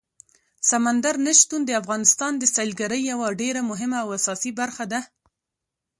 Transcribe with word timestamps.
سمندر 0.69 1.15
نه 1.25 1.33
شتون 1.39 1.61
د 1.65 1.71
افغانستان 1.81 2.31
د 2.37 2.43
سیلګرۍ 2.55 3.01
یوه 3.11 3.27
ډېره 3.41 3.61
مهمه 3.69 3.97
او 4.03 4.09
اساسي 4.17 4.51
برخه 4.59 4.85
ده. 4.91 4.99